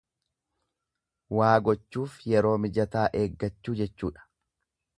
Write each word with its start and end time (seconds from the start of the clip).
Waa 1.39 1.51
gochuuf 1.67 2.15
yeroo 2.31 2.55
mijataa 2.65 3.07
eeggachuu 3.21 3.77
jechuudha. 3.83 4.27